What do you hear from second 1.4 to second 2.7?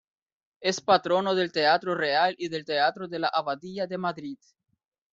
Teatro Real y del